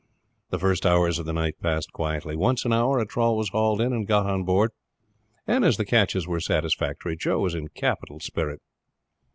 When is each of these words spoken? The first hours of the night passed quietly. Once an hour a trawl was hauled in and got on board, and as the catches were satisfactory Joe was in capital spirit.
The 0.49 0.57
first 0.57 0.83
hours 0.83 1.19
of 1.19 1.27
the 1.27 1.31
night 1.33 1.61
passed 1.61 1.93
quietly. 1.93 2.35
Once 2.35 2.65
an 2.65 2.73
hour 2.73 2.97
a 2.97 3.05
trawl 3.05 3.37
was 3.37 3.49
hauled 3.49 3.79
in 3.79 3.93
and 3.93 4.07
got 4.07 4.25
on 4.25 4.43
board, 4.43 4.71
and 5.45 5.63
as 5.63 5.77
the 5.77 5.85
catches 5.85 6.27
were 6.27 6.39
satisfactory 6.39 7.15
Joe 7.15 7.37
was 7.37 7.53
in 7.53 7.67
capital 7.67 8.19
spirit. 8.19 8.63